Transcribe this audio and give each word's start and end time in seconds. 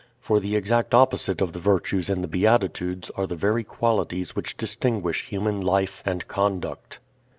For 0.19 0.39
the 0.39 0.55
exact 0.55 0.95
opposite 0.95 1.41
of 1.43 1.53
the 1.53 1.59
virtues 1.59 2.09
in 2.09 2.21
the 2.21 2.27
Beatitudes 2.27 3.11
are 3.11 3.27
the 3.27 3.35
very 3.35 3.63
qualities 3.63 4.35
which 4.35 4.57
distinguish 4.57 5.27
human 5.27 5.61
life 5.61 6.01
and 6.07 6.27
conduct. 6.27 6.97